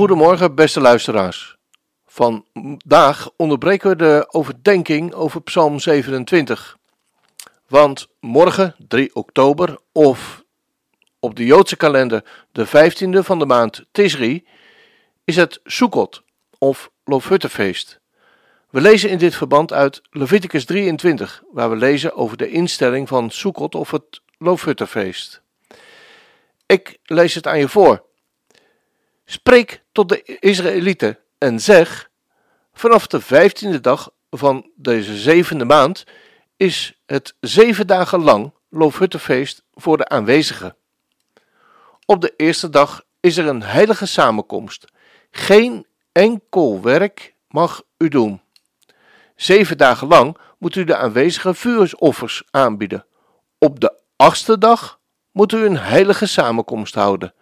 [0.00, 1.56] Goedemorgen, beste luisteraars.
[2.06, 6.76] Vandaag onderbreken we de overdenking over Psalm 27.
[7.68, 10.44] Want morgen, 3 oktober, of
[11.18, 14.46] op de Joodse kalender de 15e van de maand Tisri,
[15.24, 16.22] is het Sukkot
[16.58, 18.00] of Loofhuttenfeest.
[18.70, 23.30] We lezen in dit verband uit Leviticus 23, waar we lezen over de instelling van
[23.30, 25.42] Sukkot of het Loofhuttenfeest.
[26.66, 28.08] Ik lees het aan je voor.
[29.24, 32.10] Spreek tot de Israëlieten en zeg:
[32.72, 36.04] Vanaf de vijftiende dag van deze zevende maand
[36.56, 40.76] is het zeven dagen lang Loofhuttenfeest voor de aanwezigen.
[42.06, 44.84] Op de eerste dag is er een heilige samenkomst.
[45.30, 48.40] Geen enkel werk mag u doen.
[49.36, 53.06] Zeven dagen lang moet u de aanwezigen vuuroffers aanbieden.
[53.58, 55.00] Op de achtste dag
[55.32, 57.34] moet u een heilige samenkomst houden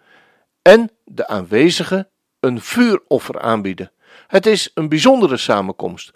[0.61, 3.91] en de aanwezigen een vuuroffer aanbieden.
[4.27, 6.11] Het is een bijzondere samenkomst.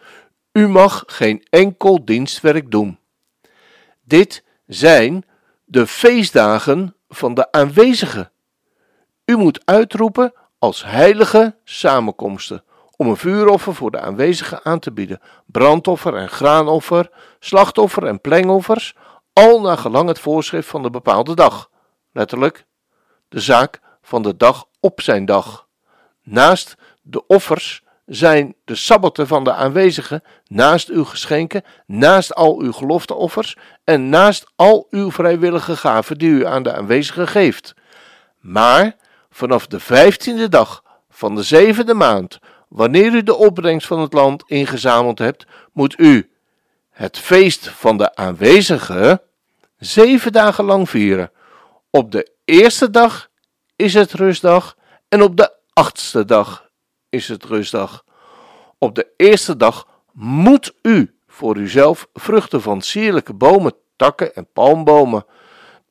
[0.52, 3.00] U mag geen enkel dienstwerk doen.
[4.02, 5.26] Dit zijn
[5.66, 8.32] de feestdagen van de aanwezigen.
[9.26, 12.64] U moet uitroepen als heilige samenkomsten
[12.96, 18.96] om een vuuroffer voor de aanwezigen aan te bieden, brandoffer en graanoffer, slachtoffer en plengoffers,
[19.34, 21.70] al naar gelang het voorschrift van de bepaalde dag.
[22.12, 22.66] Letterlijk,
[23.30, 25.63] de zaak van de dag op zijn dag.
[26.24, 32.72] Naast de offers zijn de sabbaten van de aanwezigen, naast uw geschenken, naast al uw
[32.72, 37.74] gelofteoffers en naast al uw vrijwillige gaven die u aan de aanwezigen geeft.
[38.40, 38.96] Maar
[39.30, 44.44] vanaf de vijftiende dag van de zevende maand, wanneer u de opbrengst van het land
[44.48, 46.30] ingezameld hebt, moet u
[46.90, 49.22] het feest van de aanwezigen
[49.78, 51.32] zeven dagen lang vieren.
[51.90, 53.30] Op de eerste dag
[53.76, 54.78] is het rustdag
[55.10, 56.70] en op de achtste dag
[57.10, 58.04] is het rustdag.
[58.78, 65.26] Op de eerste dag moet u voor uzelf vruchten van sierlijke bomen, takken en palmbomen,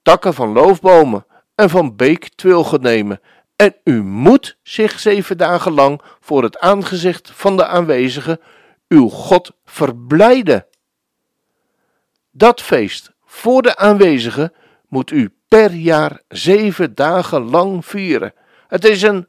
[0.02, 3.20] takken van loofbomen en van beektwilgen nemen.
[3.56, 8.40] En u moet zich zeven dagen lang voor het aangezicht van de aanwezigen
[8.88, 10.66] uw God verblijden.
[12.30, 14.52] Dat feest voor de aanwezigen
[14.88, 18.34] moet u per jaar zeven dagen lang vieren.
[18.68, 19.26] Het is een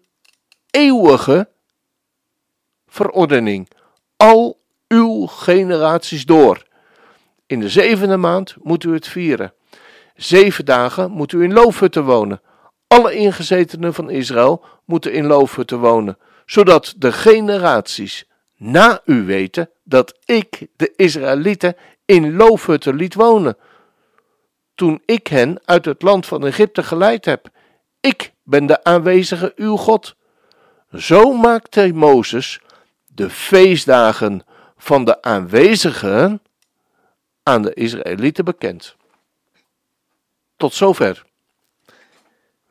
[0.73, 1.50] eeuwige
[2.88, 3.69] verordening,
[4.17, 6.63] al uw generaties door.
[7.45, 9.53] In de zevende maand moet u het vieren.
[10.16, 12.41] Zeven dagen moet u in loofhutten wonen.
[12.88, 20.17] Alle ingezetenen van Israël moeten in loofhutten wonen, zodat de generaties na u weten dat
[20.25, 23.57] ik de Israëlieten in loofhutten liet wonen,
[24.75, 27.50] toen ik hen uit het land van Egypte geleid heb.
[28.00, 30.16] Ik ben de aanwezige uw God.
[30.97, 32.59] Zo maakte Mozes
[33.07, 34.45] de feestdagen
[34.77, 36.41] van de aanwezigen
[37.43, 38.95] aan de Israëlieten bekend.
[40.57, 41.25] Tot zover.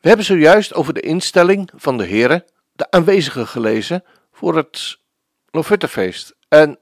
[0.01, 4.99] We hebben zojuist over de instelling van de Heere, de aanwezigen, gelezen voor het
[5.51, 6.35] Lofuttefeest.
[6.49, 6.79] En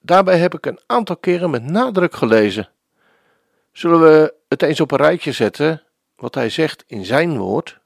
[0.00, 2.68] daarbij heb ik een aantal keren met nadruk gelezen.
[3.72, 5.82] Zullen we het eens op een rijtje zetten,
[6.16, 7.78] wat hij zegt in zijn woord?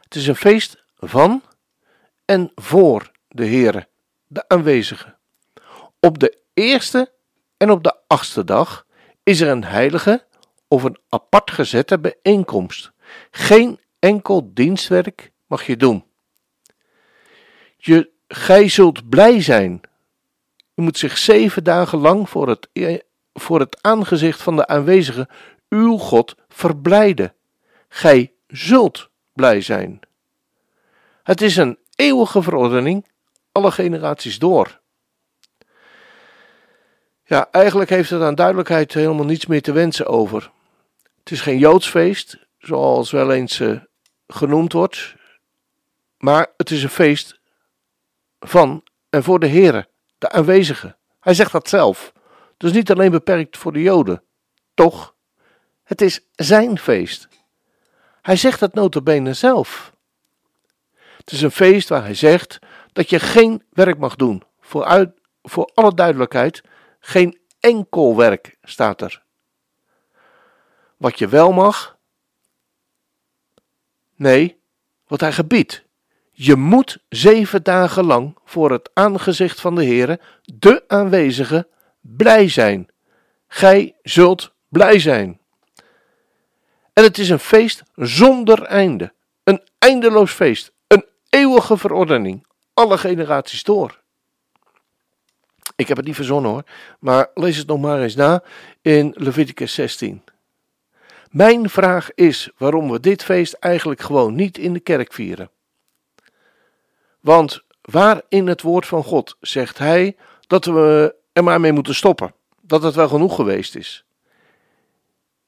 [0.00, 1.42] Het is een feest van
[2.24, 3.88] en voor de Heere,
[4.26, 5.16] de aanwezige.
[6.00, 7.12] Op de eerste
[7.56, 8.86] en op de achtste dag
[9.22, 10.26] is er een heilige
[10.68, 12.92] of een apart gezette bijeenkomst.
[13.30, 16.04] Geen enkel dienstwerk mag je doen.
[17.76, 19.80] Je, gij zult blij zijn.
[20.74, 22.68] U moet zich zeven dagen lang voor het,
[23.32, 25.28] voor het aangezicht van de aanwezige,
[25.68, 27.34] uw God, verblijden.
[27.88, 30.00] Gij zult blij zijn.
[31.22, 33.06] Het is een eeuwige verordening,
[33.52, 34.80] alle generaties door.
[37.24, 40.50] Ja, eigenlijk heeft het aan duidelijkheid helemaal niets meer te wensen over.
[41.18, 43.80] Het is geen Joods feest, zoals wel eens uh,
[44.26, 45.14] genoemd wordt,
[46.18, 47.40] maar het is een feest
[48.40, 50.96] van en voor de Here, de aanwezige.
[51.20, 52.12] Hij zegt dat zelf.
[52.56, 54.22] Dus niet alleen beperkt voor de Joden.
[54.74, 55.14] Toch,
[55.82, 57.28] het is zijn feest.
[58.22, 59.92] Hij zegt het notabene zelf.
[61.24, 62.58] Het is een feest waar hij zegt
[62.92, 64.42] dat je geen werk mag doen.
[64.60, 66.62] Voor, voor alle duidelijkheid,
[67.00, 69.22] geen enkel werk staat er.
[70.96, 71.96] Wat je wel mag?
[74.16, 74.60] Nee,
[75.06, 75.84] wat hij gebiedt.
[76.30, 81.68] Je moet zeven dagen lang voor het aangezicht van de Heere, de aanwezige,
[82.00, 82.88] blij zijn.
[83.48, 85.40] Gij zult blij zijn.
[86.92, 89.12] En het is een feest zonder einde.
[89.44, 90.72] Een eindeloos feest.
[91.32, 92.46] Eeuwige verordening.
[92.74, 94.00] Alle generaties door.
[95.76, 96.64] Ik heb het niet verzonnen hoor,
[96.98, 98.42] maar lees het nog maar eens na
[98.82, 100.22] in Leviticus 16.
[101.30, 105.50] Mijn vraag is waarom we dit feest eigenlijk gewoon niet in de kerk vieren.
[107.20, 111.94] Want waar in het woord van God zegt hij dat we er maar mee moeten
[111.94, 114.04] stoppen, dat het wel genoeg geweest is.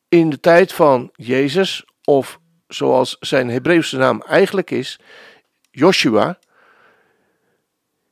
[0.09, 4.99] In de tijd van Jezus, of zoals zijn Hebreeuwse naam eigenlijk is,
[5.75, 6.39] Joshua,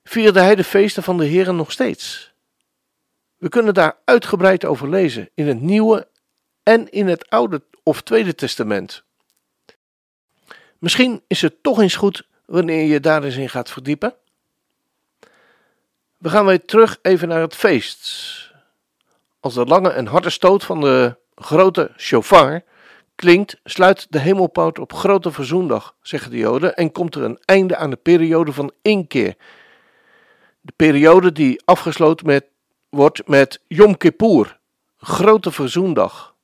[0.05, 2.33] vierde hij de feesten van de Heeren nog steeds.
[3.37, 6.09] We kunnen daar uitgebreid over lezen in het Nieuwe
[6.63, 9.03] en in het Oude of Tweede Testament.
[10.79, 14.15] Misschien is het toch eens goed wanneer je daar eens in gaat verdiepen.
[16.19, 18.51] We gaan weer terug even naar het feest.
[19.41, 22.63] Als de lange en harde stoot van de grote shofar
[23.23, 27.77] klinkt, sluit de hemelpoort op grote verzoendag, zeggen de Joden, en komt er een einde
[27.77, 29.35] aan de periode van inkeer.
[30.61, 32.45] De periode die afgesloten met,
[32.89, 34.59] wordt met Yom Kippur,
[34.97, 36.35] grote verzoendag.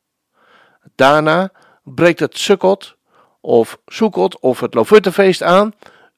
[0.94, 1.52] Daarna
[1.84, 2.96] breekt het Sukkot
[3.40, 5.72] of Sukkot of het Lofuttefeest aan,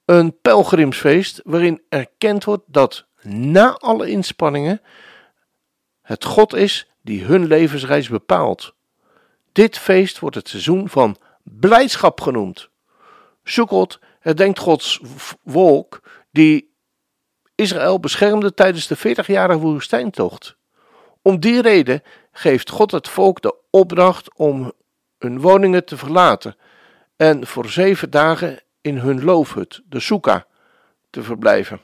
[0.05, 4.81] een pelgrimsfeest waarin erkend wordt dat na alle inspanningen
[6.03, 8.75] het God is die hun levensreis bepaalt.
[9.61, 12.71] Dit feest wordt het seizoen van blijdschap genoemd.
[13.45, 15.01] Sukkot herdenkt Gods
[15.43, 16.75] wolk die
[17.55, 20.57] Israël beschermde tijdens de 40-jarige woestijntocht.
[21.23, 22.03] Om die reden
[22.33, 24.73] geeft God het volk de opdracht om
[25.19, 26.57] hun woningen te verlaten
[27.17, 30.47] en voor zeven dagen in hun loofhut, de soeka,
[31.11, 31.81] te verblijven.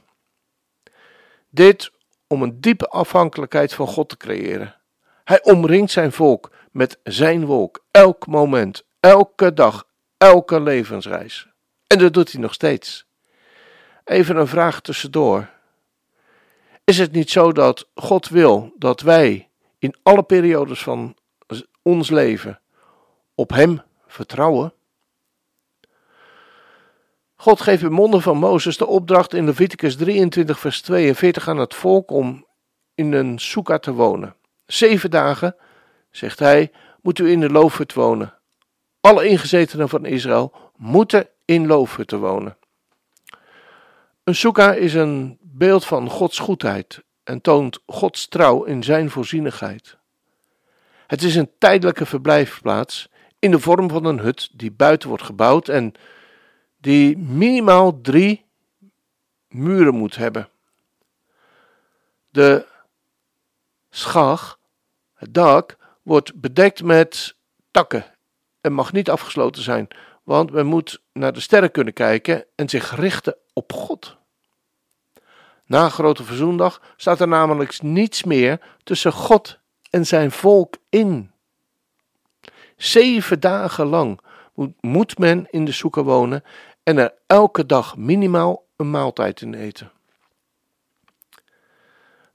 [1.48, 1.90] Dit
[2.26, 4.76] om een diepe afhankelijkheid van God te creëren.
[5.24, 9.86] Hij omringt zijn volk met zijn wolk, elk moment, elke dag,
[10.16, 11.46] elke levensreis.
[11.86, 13.06] En dat doet hij nog steeds.
[14.04, 15.48] Even een vraag tussendoor.
[16.84, 21.16] Is het niet zo dat God wil dat wij in alle periodes van
[21.82, 22.60] ons leven
[23.34, 24.72] op Hem vertrouwen?
[27.36, 31.74] God geeft in monden van Mozes de opdracht in Leviticus 23, vers 42 aan het
[31.74, 32.46] volk om
[32.94, 34.34] in een soeka te wonen.
[34.66, 35.56] Zeven dagen,
[36.16, 36.70] zegt hij,
[37.00, 38.34] moet u in de loofhut wonen.
[39.00, 42.56] Alle ingezetenen van Israël moeten in loofhutten wonen.
[44.24, 49.96] Een soeka is een beeld van Gods goedheid en toont Gods trouw in zijn voorzienigheid.
[51.06, 53.08] Het is een tijdelijke verblijfplaats
[53.38, 55.94] in de vorm van een hut die buiten wordt gebouwd en
[56.76, 58.44] die minimaal drie
[59.48, 60.48] muren moet hebben.
[62.30, 62.66] De
[63.90, 64.58] schag,
[65.14, 65.76] het dak,
[66.06, 67.36] wordt bedekt met
[67.70, 68.04] takken
[68.60, 69.88] en mag niet afgesloten zijn,
[70.22, 74.16] want men moet naar de sterren kunnen kijken en zich richten op God.
[75.64, 79.58] Na Grote Verzoendag staat er namelijk niets meer tussen God
[79.90, 81.30] en zijn volk in.
[82.76, 84.20] Zeven dagen lang
[84.80, 86.44] moet men in de zoeken wonen
[86.82, 89.92] en er elke dag minimaal een maaltijd in eten.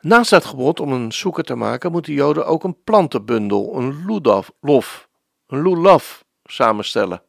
[0.01, 4.51] Naast het gebod om een zoeker te maken, moeten Joden ook een plantenbundel, een lulaf,
[4.62, 5.10] lof,
[5.48, 7.22] een lulaf, samenstellen.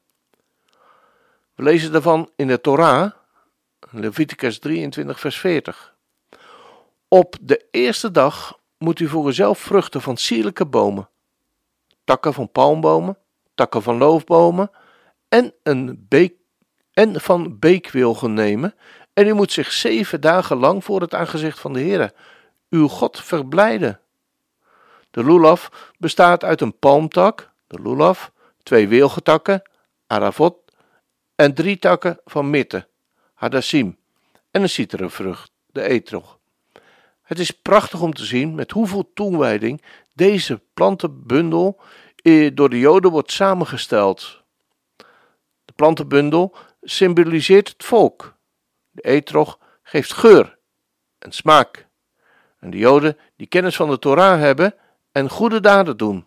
[1.55, 3.12] We lezen daarvan in de Torah,
[3.91, 5.95] Leviticus 23, vers 40.
[7.09, 11.09] Op de eerste dag moet u voor uzelf vruchten van sierlijke bomen,
[12.05, 13.19] takken van palmbomen,
[13.55, 14.71] takken van loofbomen
[15.29, 16.09] en, een
[16.93, 18.75] en van beekwilgen nemen.
[19.12, 22.12] En u moet zich zeven dagen lang voor het aangezicht van de Heer,
[22.73, 24.00] uw God, verblijden.
[25.11, 29.62] De lulaf bestaat uit een palmtak, de lulaf, twee wilgetakken,
[30.07, 30.57] aravot,
[31.35, 32.88] en drie takken van mitte,
[33.35, 33.99] hadassim,
[34.50, 36.38] en een citrusvrucht, de etrog.
[37.23, 41.81] Het is prachtig om te zien met hoeveel toewijding deze plantenbundel
[42.52, 44.43] door de Joden wordt samengesteld.
[45.64, 48.37] De plantenbundel symboliseert het volk.
[48.91, 50.59] De etrog geeft geur
[51.19, 51.91] en smaak.
[52.62, 54.75] En de Joden die kennis van de Torah hebben
[55.12, 56.26] en goede daden doen.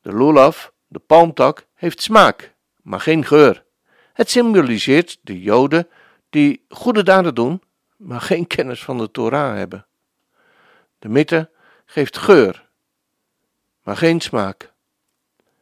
[0.00, 3.64] De lulav, de palmtak, heeft smaak, maar geen geur.
[4.12, 5.88] Het symboliseert de Joden
[6.30, 7.62] die goede daden doen,
[7.96, 9.86] maar geen kennis van de Torah hebben.
[10.98, 11.50] De mitte
[11.86, 12.68] geeft geur,
[13.82, 14.72] maar geen smaak.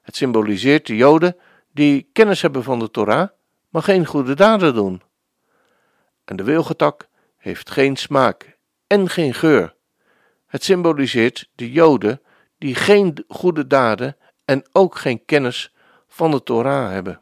[0.02, 1.36] Het symboliseert de Joden
[1.72, 3.28] die kennis hebben van de Torah,
[3.68, 5.02] maar geen goede daden doen.
[6.24, 8.55] En de wilgetak heeft geen smaak
[8.86, 9.74] en geen geur.
[10.46, 12.22] Het symboliseert de Joden
[12.58, 15.74] die geen goede daden en ook geen kennis
[16.08, 17.20] van de Torah hebben.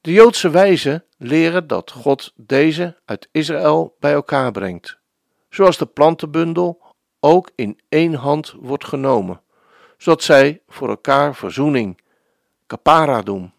[0.00, 4.98] De Joodse wijzen leren dat God deze uit Israël bij elkaar brengt,
[5.50, 6.82] zoals de plantenbundel
[7.20, 9.40] ook in één hand wordt genomen,
[9.96, 12.00] zodat zij voor elkaar verzoening,
[12.66, 13.52] kapara doen.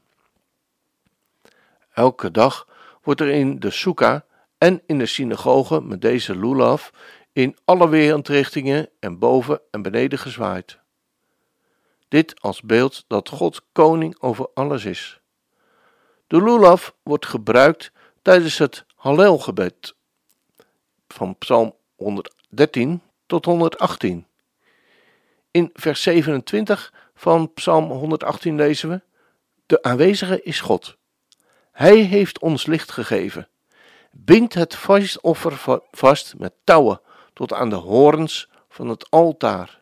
[1.94, 2.68] Elke dag
[3.04, 4.26] wordt er in de soeka
[4.64, 6.90] en in de synagoge met deze lulav
[7.34, 10.80] in alle weerrichtingen en boven en beneden gezwaaid.
[12.08, 15.20] Dit als beeld dat God koning over alles is.
[16.28, 17.92] De lulav wordt gebruikt
[18.22, 19.96] tijdens het Hallelgebed
[21.08, 24.28] van Psalm 113 tot 118.
[25.52, 29.02] In vers 27 van Psalm 118 lezen we:
[29.66, 30.98] De aanwezige is God.
[31.72, 33.48] Hij heeft ons licht gegeven.
[34.16, 34.78] Bind het
[35.22, 37.02] offer vast met touwen
[37.34, 39.82] tot aan de horens van het altaar.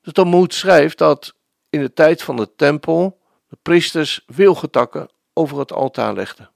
[0.00, 1.34] De Talmud schrijft dat
[1.70, 6.50] in de tijd van de tempel de priesters wilgetakken over het altaar legden.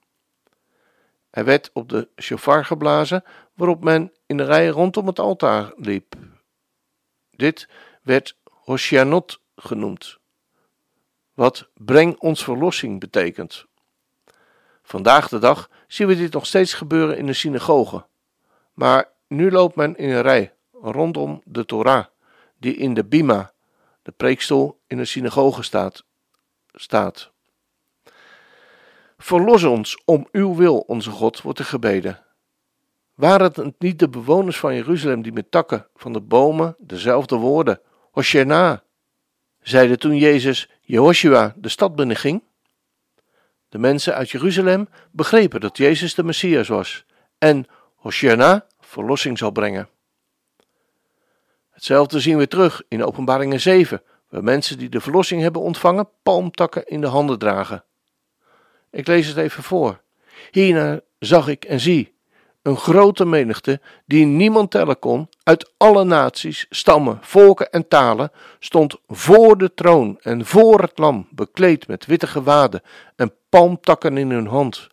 [1.31, 6.15] Er werd op de shofar geblazen, waarop men in de rij rondom het altaar liep.
[7.31, 7.69] Dit
[8.03, 10.19] werd Hoshianot genoemd,
[11.35, 13.66] wat breng ons verlossing betekent.
[14.87, 18.05] Vandaag de dag zien we dit nog steeds gebeuren in de synagoge,
[18.73, 22.05] maar nu loopt men in een rij rondom de Torah,
[22.59, 23.53] die in de Bima,
[24.03, 26.05] de preekstoel in de synagoge staat,
[26.75, 27.31] staat.
[29.19, 32.23] Verlos ons om uw wil, onze God, wordt er gebeden.
[33.15, 37.81] Waren het niet de bewoners van Jeruzalem die met takken van de bomen dezelfde woorden,
[38.11, 38.83] Hoshena,
[39.63, 42.43] zeiden toen Jezus Jehoshua de stad binnenging?
[43.69, 47.05] De mensen uit Jeruzalem begrepen dat Jezus de Messias was
[47.39, 49.89] en Hoshena verlossing zal brengen.
[51.71, 56.87] Hetzelfde zien we terug in Openbaringen 7, waar mensen die de verlossing hebben ontvangen palmtakken
[56.87, 57.85] in de handen dragen.
[58.91, 60.01] Ik lees het even voor.
[60.51, 62.15] Hierna zag ik en zie
[62.67, 68.97] een grote menigte die niemand tellen kon, uit alle naties, stammen, volken en talen, stond
[69.07, 72.83] voor de troon en voor het lam, bekleed met witte gewaden
[73.17, 74.89] en palmtakken in hun hand.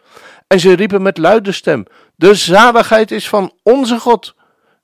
[0.47, 4.35] En ze riepen met luide stem: De zaligheid is van onze God,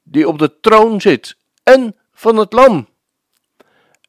[0.03, 2.87] die op de troon zit, en van het lam.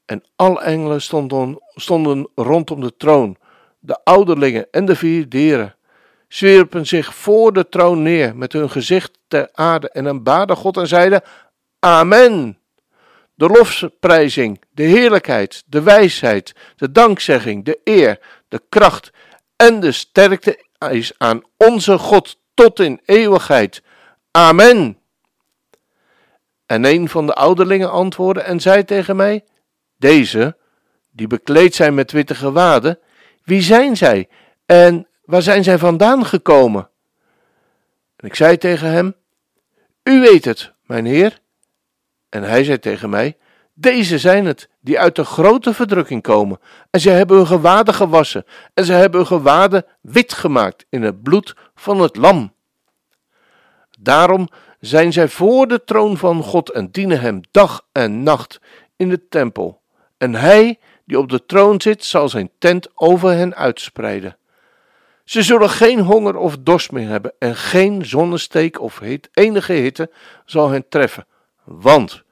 [0.06, 3.36] En alle engelen stonden, stonden rondom de troon,
[3.78, 5.74] de ouderlingen en de vier dieren
[6.28, 10.86] zwierpen zich voor de troon neer met hun gezicht ter aarde en aanbaden God en
[10.86, 11.22] zeiden:
[11.78, 12.58] Amen.
[13.34, 19.10] De lofprijzing, de heerlijkheid, de wijsheid, de dankzegging, de eer, de kracht
[19.60, 23.82] en de sterkte is aan onze God tot in eeuwigheid.
[24.30, 24.98] Amen.
[26.66, 29.44] En een van de ouderlingen antwoordde en zei tegen mij:
[29.96, 30.56] Deze,
[31.10, 32.98] die bekleed zijn met witte gewaden,
[33.44, 34.28] wie zijn zij
[34.66, 36.90] en Waar zijn zij vandaan gekomen?
[38.16, 39.14] En ik zei tegen hem:
[40.02, 41.40] U weet het, mijn heer.
[42.28, 43.36] En hij zei tegen mij:
[43.80, 46.60] Deze zijn het, die uit de grote verdrukking komen.
[46.90, 48.44] En zij hebben hun gewaden gewassen,
[48.74, 52.52] en zij hebben hun gewaden wit gemaakt in het bloed van het lam.
[53.98, 54.48] Daarom
[54.80, 58.60] zijn zij voor de troon van God en dienen hem dag en nacht
[58.96, 59.80] in de tempel.
[60.18, 64.36] En hij, die op de troon zit, zal zijn tent over hen uitspreiden.
[65.24, 69.00] Ze zullen geen honger of dorst meer hebben en geen zonnesteek of
[69.32, 70.10] enige hitte
[70.44, 71.26] zal hen treffen,
[71.64, 72.22] want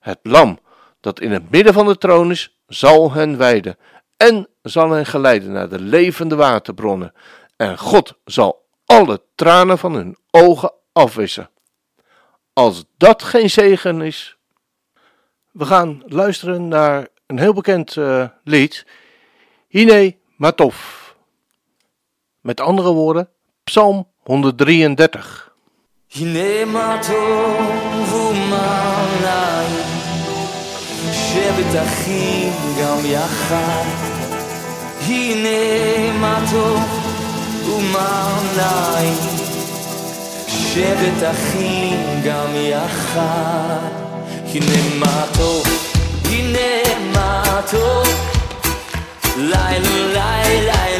[0.00, 0.58] het lam
[1.06, 3.78] dat in het midden van de troon is, zal hen weiden
[4.16, 7.12] en zal hen geleiden naar de levende waterbronnen
[7.56, 11.50] en God zal alle tranen van hun ogen afwissen.
[12.52, 14.36] Als dat geen zegen is.
[15.52, 18.86] We gaan luisteren naar een heel bekend uh, lied,
[19.68, 20.76] Hine Matov.
[22.40, 23.28] Met andere woorden,
[23.64, 25.54] Psalm 133.
[31.36, 33.84] שבט אחים גם יחד.
[35.06, 36.80] הנה מה טוב
[37.66, 39.16] ומה נעים.
[40.48, 43.78] שבט אחים גם יחד.
[44.54, 45.66] הנה מה טוב
[46.24, 46.68] הנה
[47.12, 48.26] מה טוב.
[49.36, 50.95] Mooi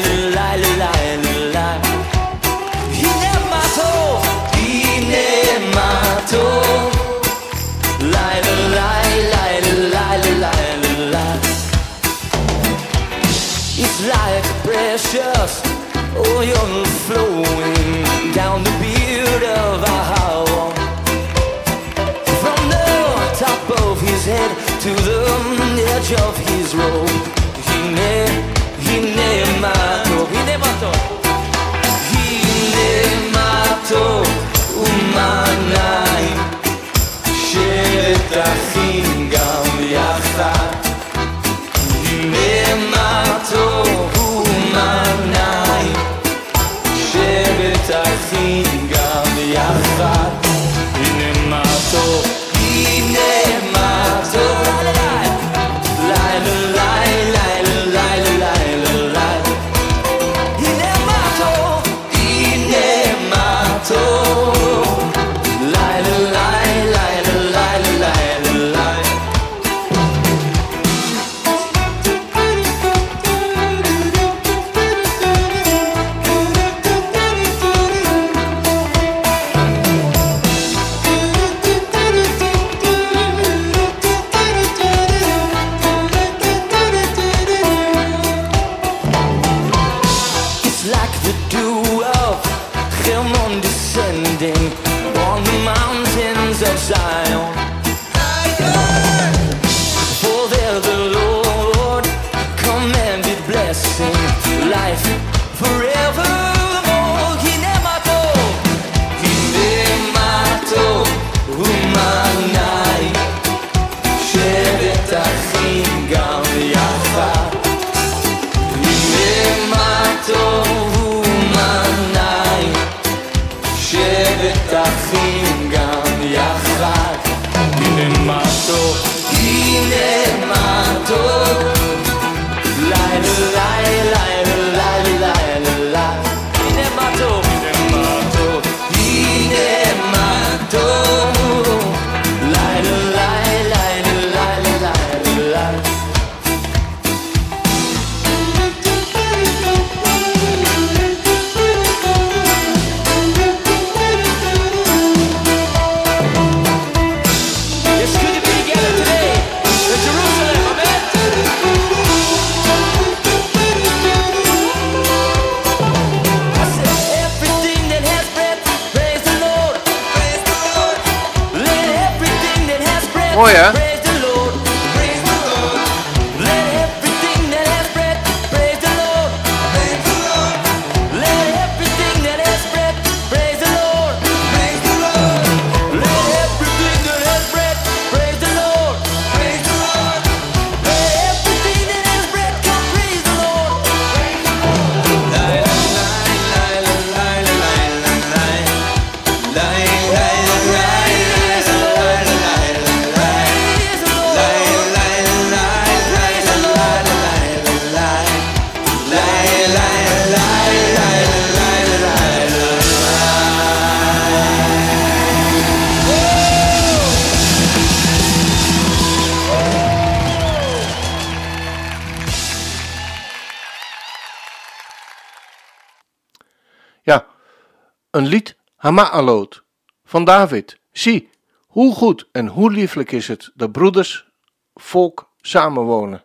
[228.16, 229.62] Een lied Hama'alot
[230.04, 230.78] van David.
[230.92, 231.30] Zie,
[231.66, 234.28] hoe goed en hoe lieflijk is het dat broeders,
[234.74, 236.24] volk samenwonen.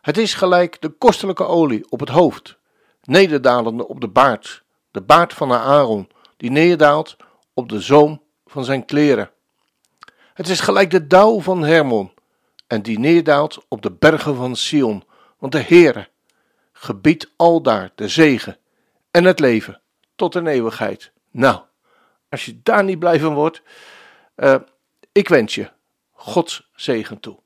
[0.00, 2.58] Het is gelijk de kostelijke olie op het hoofd,
[3.02, 7.16] nederdalende op de baard, de baard van Aaron, die neerdaalt
[7.54, 9.30] op de zoom van zijn kleren.
[10.34, 12.12] Het is gelijk de dauw van Hermon,
[12.66, 15.04] en die neerdaalt op de bergen van Sion,
[15.38, 16.08] want de Heere
[16.72, 18.58] gebiedt aldaar de zegen
[19.10, 19.81] en het leven
[20.22, 21.12] tot een eeuwigheid.
[21.30, 21.60] Nou,
[22.28, 23.62] als je daar niet blij van wordt,
[24.36, 24.54] uh,
[25.12, 25.70] ik wens je
[26.12, 27.36] Gods zegen toe.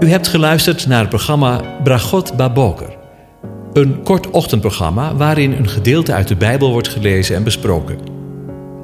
[0.00, 2.96] U hebt geluisterd naar het programma Bragot Baboker.
[3.72, 7.98] Een kort ochtendprogramma waarin een gedeelte uit de Bijbel wordt gelezen en besproken.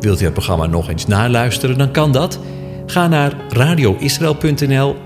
[0.00, 2.40] Wilt u het programma nog eens naluisteren, dan kan dat.
[2.86, 5.05] Ga naar radioisrael.nl